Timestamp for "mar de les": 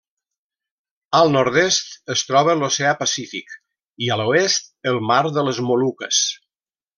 5.11-5.61